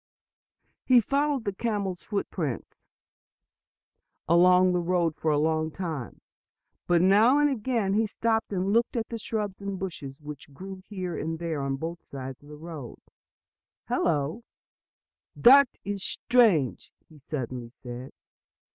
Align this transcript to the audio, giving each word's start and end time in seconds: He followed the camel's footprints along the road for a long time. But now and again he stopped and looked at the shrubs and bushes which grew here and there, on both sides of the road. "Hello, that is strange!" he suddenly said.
He 0.83 0.99
followed 0.99 1.45
the 1.45 1.53
camel's 1.53 2.01
footprints 2.01 2.79
along 4.27 4.73
the 4.73 4.79
road 4.79 5.15
for 5.15 5.29
a 5.29 5.37
long 5.37 5.69
time. 5.69 6.21
But 6.87 7.03
now 7.03 7.37
and 7.37 7.51
again 7.51 7.93
he 7.93 8.07
stopped 8.07 8.51
and 8.51 8.73
looked 8.73 8.95
at 8.97 9.09
the 9.09 9.19
shrubs 9.19 9.61
and 9.61 9.77
bushes 9.77 10.19
which 10.19 10.51
grew 10.55 10.81
here 10.89 11.15
and 11.15 11.37
there, 11.37 11.61
on 11.61 11.75
both 11.75 12.01
sides 12.03 12.41
of 12.41 12.49
the 12.49 12.57
road. 12.57 12.97
"Hello, 13.89 14.43
that 15.35 15.69
is 15.85 16.03
strange!" 16.03 16.91
he 17.07 17.19
suddenly 17.19 17.69
said. 17.69 18.11